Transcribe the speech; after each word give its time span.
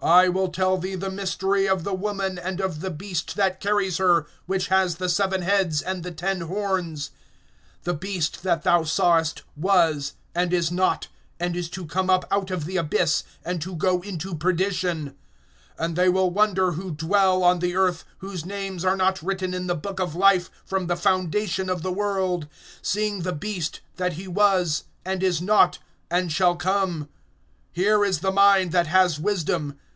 I 0.00 0.28
will 0.28 0.48
tell 0.50 0.78
thee 0.78 0.94
the 0.94 1.10
mystery 1.10 1.68
of 1.68 1.82
the 1.82 1.92
woman, 1.92 2.38
and 2.38 2.60
of 2.60 2.82
the 2.82 2.90
beast 2.90 3.34
that 3.34 3.58
carries 3.58 3.96
her, 3.96 4.28
which 4.46 4.68
has 4.68 4.94
the 4.94 5.08
seven 5.08 5.42
heads 5.42 5.82
and 5.82 6.04
the 6.04 6.12
ten 6.12 6.42
horns. 6.42 7.10
(8)The 7.84 7.98
beast 7.98 8.42
that 8.44 8.62
thou 8.62 8.84
sawest 8.84 9.42
was, 9.56 10.12
and 10.36 10.52
is 10.52 10.70
not, 10.70 11.08
and 11.40 11.56
is 11.56 11.68
to 11.70 11.84
come 11.84 12.08
up 12.10 12.24
out 12.30 12.52
of 12.52 12.64
the 12.64 12.76
abyss, 12.76 13.24
and 13.44 13.60
to 13.60 13.74
go 13.74 14.00
into 14.02 14.36
perdition; 14.36 15.16
and 15.76 15.96
they 15.96 16.08
will 16.08 16.30
wonder 16.30 16.72
who 16.72 16.92
dwell 16.92 17.42
on 17.42 17.58
the 17.58 17.74
earth, 17.74 18.04
whose 18.18 18.46
names 18.46 18.84
are 18.84 18.96
not 18.96 19.20
written 19.20 19.52
in 19.52 19.66
the 19.66 19.74
book 19.74 19.98
of 19.98 20.14
life 20.14 20.48
from 20.64 20.86
the 20.86 20.96
foundation 20.96 21.68
of 21.68 21.82
the 21.82 21.92
world, 21.92 22.46
seeing 22.82 23.22
the 23.22 23.32
beast, 23.32 23.80
that 23.96 24.12
he 24.12 24.28
was, 24.28 24.84
and 25.04 25.24
is 25.24 25.42
not, 25.42 25.80
and 26.08 26.30
shall 26.30 26.54
come. 26.54 27.08
(9)Here 27.76 28.06
is 28.06 28.20
the 28.20 28.30
mind 28.32 28.70
that 28.70 28.86
has 28.86 29.18
wisdom. 29.18 29.76